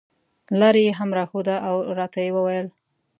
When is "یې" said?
0.85-0.91, 2.25-2.31